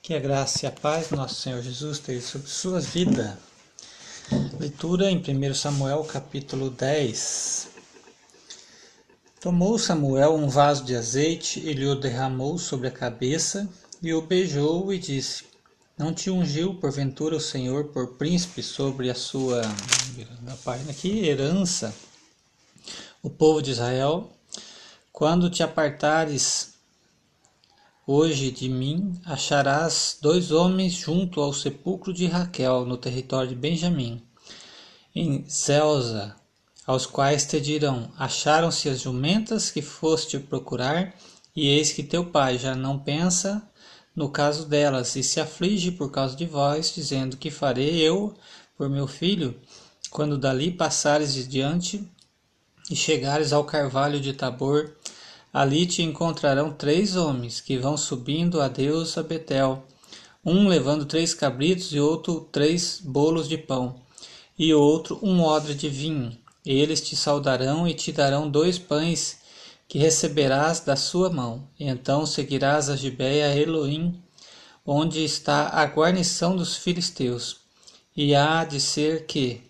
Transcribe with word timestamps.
Que 0.00 0.14
a 0.14 0.18
graça 0.18 0.64
e 0.64 0.66
a 0.66 0.72
paz 0.72 1.08
do 1.08 1.16
nosso 1.16 1.34
Senhor 1.34 1.60
Jesus 1.60 1.98
esteja 1.98 2.26
sobre 2.26 2.48
sua 2.48 2.80
vida. 2.80 3.38
Leitura 4.58 5.10
em 5.10 5.18
1 5.18 5.54
Samuel 5.54 6.02
capítulo 6.04 6.70
10. 6.70 7.68
Tomou 9.40 9.78
Samuel 9.78 10.34
um 10.34 10.48
vaso 10.48 10.84
de 10.84 10.96
azeite 10.96 11.60
e 11.60 11.74
lhe 11.74 11.86
o 11.86 11.94
derramou 11.94 12.58
sobre 12.58 12.88
a 12.88 12.92
cabeça 12.92 13.68
e 14.02 14.14
o 14.14 14.22
beijou 14.22 14.92
e 14.94 14.98
disse: 14.98 15.44
Não 15.98 16.14
te 16.14 16.30
ungiu 16.30 16.74
porventura 16.76 17.36
o 17.36 17.40
Senhor 17.40 17.88
por 17.88 18.14
príncipe 18.14 18.62
sobre 18.62 19.10
a 19.10 19.14
sua 19.14 19.60
na 20.42 20.56
página 20.56 20.90
aqui, 20.90 21.26
herança, 21.26 21.94
o 23.22 23.28
povo 23.28 23.60
de 23.60 23.72
Israel? 23.72 24.32
Quando 25.12 25.50
te 25.50 25.62
apartares 25.62 26.77
Hoje 28.10 28.50
de 28.50 28.70
mim 28.70 29.20
acharás 29.22 30.16
dois 30.22 30.50
homens 30.50 30.94
junto 30.94 31.42
ao 31.42 31.52
sepulcro 31.52 32.10
de 32.10 32.24
Raquel, 32.24 32.86
no 32.86 32.96
território 32.96 33.50
de 33.50 33.54
Benjamim, 33.54 34.22
em 35.14 35.44
Zelza, 35.46 36.34
aos 36.86 37.04
quais 37.04 37.44
te 37.44 37.60
dirão: 37.60 38.10
Acharam-se 38.16 38.88
as 38.88 39.02
jumentas 39.02 39.70
que 39.70 39.82
foste 39.82 40.38
procurar, 40.38 41.14
e 41.54 41.68
eis 41.68 41.92
que 41.92 42.02
teu 42.02 42.24
pai 42.24 42.56
já 42.56 42.74
não 42.74 42.98
pensa 42.98 43.62
no 44.16 44.30
caso 44.30 44.64
delas, 44.64 45.14
e 45.14 45.22
se 45.22 45.38
aflige 45.38 45.90
por 45.90 46.10
causa 46.10 46.34
de 46.34 46.46
vós, 46.46 46.94
dizendo: 46.94 47.36
Que 47.36 47.50
farei 47.50 48.00
eu 48.00 48.34
por 48.74 48.88
meu 48.88 49.06
filho, 49.06 49.54
quando 50.10 50.38
dali 50.38 50.70
passares 50.70 51.46
diante 51.46 52.02
e 52.90 52.96
chegares 52.96 53.52
ao 53.52 53.64
carvalho 53.64 54.18
de 54.18 54.32
Tabor? 54.32 54.96
Ali 55.52 55.86
te 55.86 56.02
encontrarão 56.02 56.70
três 56.70 57.16
homens 57.16 57.60
que 57.60 57.78
vão 57.78 57.96
subindo 57.96 58.60
a 58.60 58.68
Deus 58.68 59.16
a 59.16 59.22
Betel, 59.22 59.82
um 60.44 60.68
levando 60.68 61.06
três 61.06 61.32
cabritos 61.32 61.92
e 61.92 61.98
outro 61.98 62.46
três 62.52 63.00
bolos 63.02 63.48
de 63.48 63.56
pão, 63.56 63.96
e 64.58 64.74
outro 64.74 65.18
um 65.22 65.42
odre 65.42 65.74
de 65.74 65.88
vinho. 65.88 66.36
Eles 66.66 67.00
te 67.00 67.16
saudarão 67.16 67.88
e 67.88 67.94
te 67.94 68.12
darão 68.12 68.50
dois 68.50 68.78
pães 68.78 69.38
que 69.88 69.98
receberás 69.98 70.80
da 70.80 70.96
sua 70.96 71.30
mão. 71.30 71.66
Então 71.80 72.26
seguirás 72.26 72.90
a 72.90 72.96
Gibeia 72.96 73.56
Elohim, 73.56 74.22
onde 74.84 75.24
está 75.24 75.68
a 75.68 75.84
guarnição 75.84 76.54
dos 76.54 76.76
filisteus. 76.76 77.56
E 78.14 78.34
há 78.34 78.64
de 78.64 78.80
ser 78.80 79.24
que, 79.24 79.62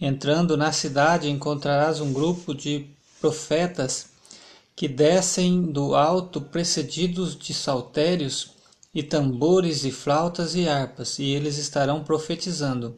entrando 0.00 0.56
na 0.56 0.72
cidade, 0.72 1.30
encontrarás 1.30 2.00
um 2.00 2.12
grupo 2.12 2.54
de 2.54 2.86
profetas 3.20 4.11
que 4.74 4.88
descem 4.88 5.62
do 5.62 5.94
alto 5.94 6.40
precedidos 6.40 7.36
de 7.36 7.52
saltérios 7.52 8.52
e 8.94 9.02
tambores 9.02 9.84
e 9.84 9.90
flautas 9.90 10.54
e 10.54 10.68
harpas, 10.68 11.18
e 11.18 11.24
eles 11.24 11.58
estarão 11.58 12.02
profetizando. 12.02 12.96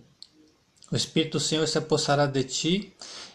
O 0.91 0.97
Espírito 0.97 1.39
do 1.39 1.41
Senhor 1.41 1.67
se 1.67 1.79
apossará 1.79 2.27
de 2.27 2.45
ti, 2.45 2.93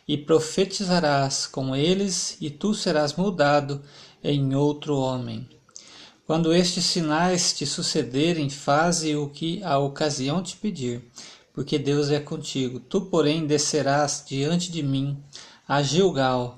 e 0.07 0.17
profetizarás 0.17 1.45
com 1.45 1.75
eles, 1.75 2.35
e 2.41 2.49
tu 2.49 2.73
serás 2.73 3.13
mudado 3.13 3.81
em 4.23 4.55
outro 4.55 4.97
homem. 4.97 5.47
Quando 6.25 6.53
estes 6.53 6.85
sinais 6.85 7.53
te 7.53 7.65
sucederem, 7.65 8.49
faze 8.49 9.15
o 9.15 9.29
que 9.29 9.63
a 9.63 9.77
ocasião 9.77 10.41
te 10.41 10.57
pedir, 10.57 11.03
porque 11.53 11.77
Deus 11.77 12.09
é 12.09 12.19
contigo. 12.19 12.79
Tu, 12.79 13.01
porém, 13.01 13.45
descerás 13.45 14.23
diante 14.27 14.71
de 14.71 14.81
mim 14.81 15.17
a 15.67 15.83
Gilgal, 15.83 16.57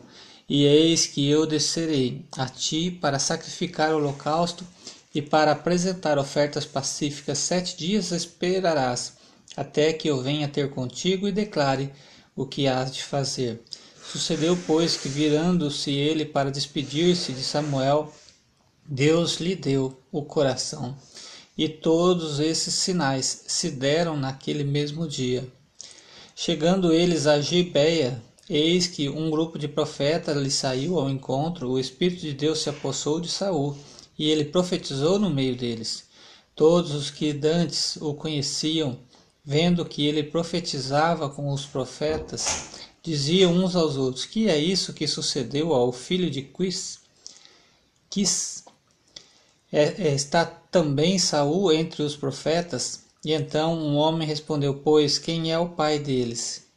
e 0.53 0.66
eis 0.66 1.07
que 1.07 1.30
eu 1.30 1.45
descerei 1.45 2.25
a 2.33 2.45
ti 2.45 2.91
para 2.91 3.19
sacrificar 3.19 3.94
o 3.94 3.95
holocausto 3.95 4.67
e 5.16 5.21
para 5.21 5.53
apresentar 5.53 6.19
ofertas 6.19 6.66
pacíficas. 6.66 7.38
Sete 7.38 7.77
dias 7.77 8.11
esperarás, 8.11 9.13
até 9.55 9.94
que 9.94 10.09
eu 10.09 10.22
venha 10.22 10.49
ter 10.49 10.69
contigo 10.69 11.25
e 11.25 11.31
declare 11.31 11.94
o 12.35 12.45
que 12.45 12.67
hás 12.67 12.94
de 12.94 13.02
fazer. 13.02 13.61
Sucedeu, 14.03 14.59
pois, 14.67 14.97
que 14.97 15.07
virando-se 15.07 15.90
ele 15.90 16.25
para 16.25 16.51
despedir-se 16.51 17.31
de 17.31 17.44
Samuel, 17.44 18.13
Deus 18.85 19.40
lhe 19.40 19.56
deu 19.56 19.97
o 20.11 20.22
coração. 20.22 20.97
E 21.57 21.69
todos 21.69 22.41
esses 22.41 22.73
sinais 22.73 23.45
se 23.47 23.72
deram 23.72 24.17
naquele 24.17 24.66
mesmo 24.66 25.07
dia. 25.07 25.47
Chegando 26.35 26.91
eles 26.91 27.25
a 27.25 27.40
Gibeia, 27.40 28.22
Eis 28.53 28.85
que 28.85 29.07
um 29.07 29.31
grupo 29.31 29.57
de 29.57 29.66
profetas 29.66 30.35
lhe 30.35 30.51
saiu 30.51 31.00
ao 31.00 31.09
encontro, 31.09 31.69
o 31.69 31.79
Espírito 31.79 32.19
de 32.19 32.34
Deus 32.34 32.59
se 32.59 32.69
apossou 32.69 33.22
de 33.22 33.29
Saul, 33.29 33.78
e 34.19 34.29
ele 34.29 34.44
profetizou 34.44 35.17
no 35.17 35.29
meio 35.29 35.56
deles. 35.56 36.03
Todos 36.53 36.94
os 36.94 37.09
que 37.09 37.31
dantes 37.31 37.95
o 38.01 38.13
conheciam, 38.13 39.00
vendo 39.41 39.85
que 39.85 40.06
ele 40.06 40.22
profetizava 40.22 41.29
com 41.29 41.50
os 41.50 41.66
profetas, 41.66 42.72
diziam 43.01 43.53
uns 43.53 43.73
aos 43.73 43.95
outros: 43.95 44.25
Que 44.25 44.50
é 44.50 44.57
isso 44.57 44.91
que 44.91 45.07
sucedeu 45.07 45.73
ao 45.73 45.94
filho 45.94 46.29
de 46.29 46.41
Quis? 46.41 47.00
Quis 48.09 48.66
é, 49.72 50.09
é, 50.09 50.13
está 50.13 50.44
também 50.45 51.17
Saul 51.17 51.72
entre 51.72 52.03
os 52.03 52.17
profetas? 52.17 53.06
E 53.23 53.31
então 53.31 53.79
um 53.79 53.95
homem 53.95 54.28
respondeu: 54.28 54.73
Pois 54.73 55.17
quem 55.17 55.53
é 55.53 55.57
o 55.57 55.69
pai 55.69 56.00
deles? 56.00 56.69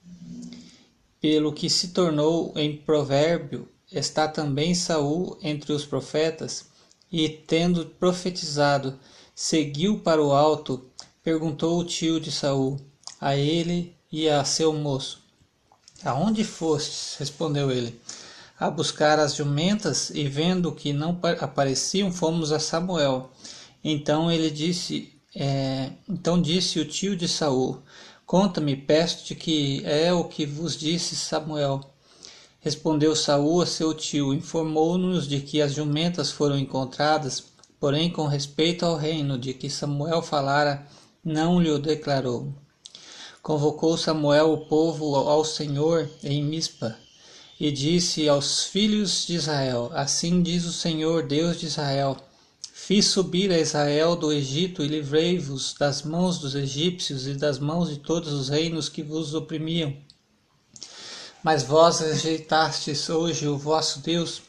Pelo 1.24 1.54
que 1.54 1.70
se 1.70 1.88
tornou 1.88 2.52
em 2.54 2.76
provérbio, 2.76 3.66
está 3.90 4.28
também 4.28 4.74
Saul 4.74 5.38
entre 5.42 5.72
os 5.72 5.82
profetas, 5.82 6.66
e 7.10 7.30
tendo 7.30 7.86
profetizado, 7.86 8.98
seguiu 9.34 10.00
para 10.00 10.22
o 10.22 10.34
alto, 10.34 10.84
perguntou 11.22 11.80
o 11.80 11.84
tio 11.84 12.20
de 12.20 12.30
Saul, 12.30 12.78
a 13.18 13.34
ele 13.34 13.96
e 14.12 14.28
a 14.28 14.44
seu 14.44 14.70
moço: 14.74 15.22
Aonde 16.04 16.44
fostes? 16.44 17.16
respondeu 17.18 17.70
ele. 17.70 17.98
A 18.60 18.68
buscar 18.68 19.18
as 19.18 19.34
jumentas, 19.34 20.10
e 20.10 20.28
vendo 20.28 20.72
que 20.72 20.92
não 20.92 21.18
apareciam, 21.40 22.12
fomos 22.12 22.52
a 22.52 22.58
Samuel. 22.58 23.30
Então 23.82 24.30
ele 24.30 24.50
disse, 24.50 25.10
é, 25.34 25.90
então 26.06 26.40
disse 26.40 26.78
o 26.78 26.84
tio 26.84 27.16
de 27.16 27.26
Saul: 27.26 27.82
Conta-me, 28.36 28.74
peço-te 28.74 29.32
que 29.32 29.80
é 29.84 30.12
o 30.12 30.24
que 30.24 30.44
vos 30.44 30.76
disse 30.76 31.14
Samuel. 31.14 31.80
Respondeu 32.58 33.14
Saul 33.14 33.62
a 33.62 33.66
seu 33.66 33.94
tio, 33.94 34.34
informou-nos 34.34 35.28
de 35.28 35.38
que 35.38 35.62
as 35.62 35.74
jumentas 35.74 36.32
foram 36.32 36.58
encontradas, 36.58 37.44
porém 37.78 38.10
com 38.10 38.26
respeito 38.26 38.84
ao 38.84 38.96
reino 38.96 39.38
de 39.38 39.54
que 39.54 39.70
Samuel 39.70 40.20
falara, 40.20 40.84
não 41.24 41.62
lhe 41.62 41.70
o 41.70 41.78
declarou. 41.78 42.52
Convocou 43.40 43.96
Samuel 43.96 44.52
o 44.52 44.66
povo 44.66 45.14
ao 45.14 45.44
Senhor 45.44 46.10
em 46.24 46.42
Mispa, 46.42 46.96
e 47.60 47.70
disse 47.70 48.28
aos 48.28 48.64
filhos 48.64 49.28
de 49.28 49.36
Israel: 49.36 49.92
Assim 49.94 50.42
diz 50.42 50.64
o 50.64 50.72
Senhor, 50.72 51.22
Deus 51.22 51.60
de 51.60 51.66
Israel: 51.66 52.16
Fiz 52.86 53.06
subir 53.06 53.50
a 53.50 53.58
Israel 53.58 54.14
do 54.14 54.30
Egito 54.30 54.82
e 54.82 54.86
livrei-vos 54.86 55.72
das 55.72 56.02
mãos 56.02 56.38
dos 56.38 56.54
egípcios 56.54 57.26
e 57.26 57.32
das 57.32 57.58
mãos 57.58 57.88
de 57.88 57.96
todos 57.96 58.30
os 58.30 58.50
reinos 58.50 58.90
que 58.90 59.02
vos 59.02 59.32
oprimiam. 59.32 59.96
Mas 61.42 61.62
vós 61.62 62.00
rejeitastes 62.00 63.08
hoje 63.08 63.48
o 63.48 63.56
vosso 63.56 64.00
Deus, 64.00 64.42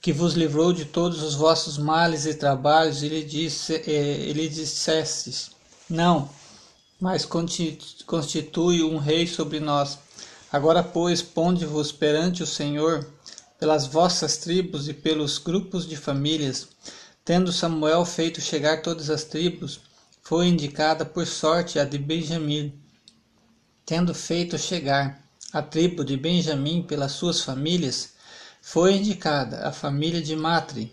que 0.00 0.14
vos 0.14 0.32
livrou 0.32 0.72
de 0.72 0.86
todos 0.86 1.22
os 1.22 1.34
vossos 1.34 1.76
males 1.76 2.24
e 2.24 2.32
trabalhos, 2.32 3.02
e 3.02 3.08
lhe, 3.10 3.22
disse, 3.22 3.74
eh, 3.74 4.32
lhe 4.32 4.48
dissestes: 4.48 5.50
Não, 5.86 6.30
mas 6.98 7.28
constitui 8.06 8.82
um 8.82 8.96
rei 8.96 9.26
sobre 9.26 9.60
nós. 9.60 9.98
Agora, 10.50 10.82
pois, 10.82 11.20
ponde-vos 11.20 11.92
perante 11.92 12.42
o 12.42 12.46
Senhor, 12.46 13.06
pelas 13.60 13.86
vossas 13.86 14.38
tribos 14.38 14.88
e 14.88 14.94
pelos 14.94 15.36
grupos 15.36 15.86
de 15.86 15.98
famílias, 15.98 16.68
Tendo 17.24 17.50
Samuel 17.50 18.04
feito 18.04 18.38
chegar 18.42 18.82
todas 18.82 19.08
as 19.08 19.24
tribos, 19.24 19.80
foi 20.20 20.46
indicada 20.46 21.06
por 21.06 21.26
sorte 21.26 21.78
a 21.78 21.84
de 21.84 21.96
Benjamim. 21.96 22.78
Tendo 23.86 24.14
feito 24.14 24.58
chegar 24.58 25.24
a 25.50 25.62
tribo 25.62 26.04
de 26.04 26.18
Benjamim 26.18 26.82
pelas 26.82 27.12
suas 27.12 27.40
famílias, 27.40 28.12
foi 28.60 28.96
indicada 28.96 29.66
a 29.66 29.72
família 29.72 30.20
de 30.20 30.36
Matre, 30.36 30.92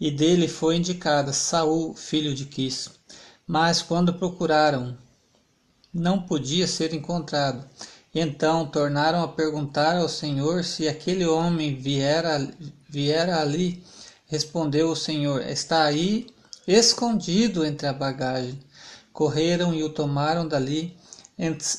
e 0.00 0.10
dele 0.10 0.48
foi 0.48 0.76
indicada 0.76 1.32
Saul, 1.32 1.94
filho 1.94 2.34
de 2.34 2.46
Quis. 2.46 2.90
Mas 3.46 3.80
quando 3.80 4.14
procuraram, 4.14 4.98
não 5.94 6.20
podia 6.20 6.66
ser 6.66 6.92
encontrado. 6.92 7.64
Então 8.12 8.66
tornaram 8.66 9.22
a 9.22 9.28
perguntar 9.28 9.96
ao 9.96 10.08
Senhor 10.08 10.64
se 10.64 10.88
aquele 10.88 11.24
homem 11.24 11.76
viera, 11.76 12.50
viera 12.88 13.40
ali 13.40 13.84
Respondeu 14.30 14.90
o 14.90 14.96
Senhor: 14.96 15.40
Está 15.40 15.84
aí, 15.84 16.26
escondido 16.66 17.64
entre 17.64 17.86
a 17.86 17.94
bagagem. 17.94 18.60
Correram 19.10 19.72
e 19.72 19.82
o 19.82 19.88
tomaram 19.88 20.46
dali, 20.46 20.94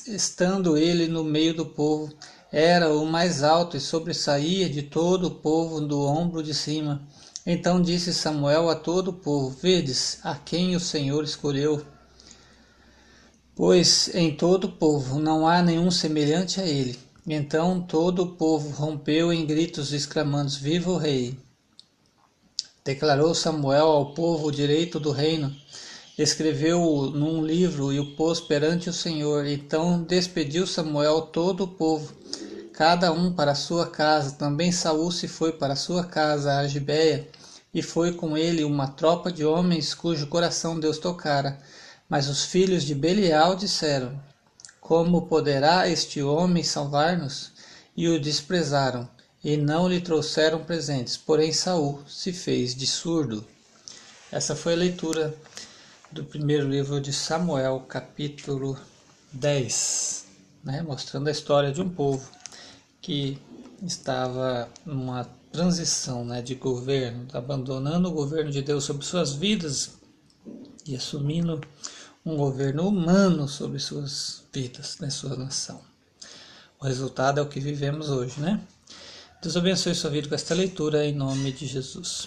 estando 0.08 0.76
ele 0.76 1.06
no 1.06 1.22
meio 1.22 1.54
do 1.54 1.64
povo. 1.64 2.12
Era 2.50 2.92
o 2.92 3.06
mais 3.06 3.44
alto 3.44 3.76
e 3.76 3.80
sobressaía 3.80 4.68
de 4.68 4.82
todo 4.82 5.28
o 5.28 5.30
povo 5.36 5.80
do 5.80 6.00
ombro 6.02 6.42
de 6.42 6.52
cima. 6.52 7.00
Então 7.46 7.80
disse 7.80 8.12
Samuel 8.12 8.68
a 8.68 8.74
todo 8.74 9.08
o 9.08 9.12
povo: 9.12 9.50
Vedes 9.50 10.18
a 10.24 10.34
quem 10.34 10.74
o 10.74 10.80
Senhor 10.80 11.22
escolheu. 11.22 11.86
Pois 13.54 14.12
em 14.12 14.34
todo 14.34 14.64
o 14.64 14.72
povo 14.72 15.20
não 15.20 15.46
há 15.46 15.62
nenhum 15.62 15.90
semelhante 15.92 16.60
a 16.60 16.66
ele. 16.66 16.98
Então 17.28 17.80
todo 17.80 18.24
o 18.24 18.34
povo 18.34 18.70
rompeu 18.70 19.32
em 19.32 19.46
gritos, 19.46 19.92
exclamando: 19.92 20.50
Viva 20.50 20.90
o 20.90 20.96
Rei! 20.96 21.38
Declarou 22.82 23.34
Samuel 23.34 23.88
ao 23.88 24.14
povo 24.14 24.48
o 24.48 24.50
direito 24.50 24.98
do 24.98 25.10
reino, 25.12 25.54
escreveu-o 26.16 27.10
num 27.10 27.44
livro 27.44 27.92
e 27.92 28.00
o 28.00 28.16
pôs 28.16 28.40
perante 28.40 28.88
o 28.88 28.92
Senhor. 28.92 29.44
Então 29.44 30.02
despediu 30.02 30.66
Samuel 30.66 31.20
todo 31.20 31.64
o 31.64 31.68
povo, 31.68 32.14
cada 32.72 33.12
um 33.12 33.34
para 33.34 33.54
sua 33.54 33.86
casa. 33.86 34.32
Também 34.32 34.72
Saul 34.72 35.12
se 35.12 35.28
foi 35.28 35.52
para 35.52 35.76
sua 35.76 36.04
casa, 36.04 36.56
a 36.56 36.66
Gibeia, 36.66 37.28
e 37.74 37.82
foi 37.82 38.14
com 38.14 38.34
ele 38.34 38.64
uma 38.64 38.88
tropa 38.88 39.30
de 39.30 39.44
homens 39.44 39.92
cujo 39.92 40.28
coração 40.28 40.80
Deus 40.80 40.98
tocara. 40.98 41.58
Mas 42.08 42.30
os 42.30 42.46
filhos 42.46 42.82
de 42.82 42.94
Belial 42.94 43.56
disseram: 43.56 44.18
Como 44.80 45.26
poderá 45.26 45.86
este 45.86 46.22
homem 46.22 46.62
salvar-nos? 46.62 47.52
E 47.94 48.08
o 48.08 48.18
desprezaram 48.18 49.06
e 49.42 49.56
não 49.56 49.88
lhe 49.88 50.00
trouxeram 50.00 50.64
presentes. 50.64 51.16
Porém 51.16 51.52
Saul 51.52 52.00
se 52.06 52.32
fez 52.32 52.74
de 52.74 52.86
surdo. 52.86 53.44
Essa 54.30 54.54
foi 54.54 54.74
a 54.74 54.76
leitura 54.76 55.34
do 56.12 56.24
primeiro 56.24 56.68
livro 56.68 57.00
de 57.00 57.12
Samuel, 57.12 57.84
capítulo 57.88 58.78
10, 59.32 60.26
né, 60.64 60.82
mostrando 60.82 61.28
a 61.28 61.30
história 61.30 61.72
de 61.72 61.80
um 61.80 61.88
povo 61.88 62.28
que 63.00 63.38
estava 63.82 64.68
numa 64.84 65.24
transição 65.52 66.24
né, 66.24 66.42
de 66.42 66.54
governo, 66.54 67.26
abandonando 67.32 68.08
o 68.08 68.12
governo 68.12 68.50
de 68.50 68.62
Deus 68.62 68.84
sobre 68.84 69.04
suas 69.04 69.32
vidas 69.32 69.98
e 70.86 70.94
assumindo 70.94 71.60
um 72.24 72.36
governo 72.36 72.86
humano 72.86 73.48
sobre 73.48 73.78
suas 73.78 74.44
vidas, 74.52 74.98
né, 74.98 75.10
sua 75.10 75.36
nação. 75.36 75.80
O 76.78 76.86
resultado 76.86 77.40
é 77.40 77.42
o 77.42 77.48
que 77.48 77.60
vivemos 77.60 78.10
hoje, 78.10 78.40
né? 78.40 78.60
Deus 79.42 79.56
abençoe 79.56 79.94
sua 79.94 80.10
vida 80.10 80.28
com 80.28 80.34
esta 80.34 80.54
leitura 80.54 81.06
em 81.06 81.14
nome 81.14 81.50
de 81.50 81.66
Jesus. 81.66 82.10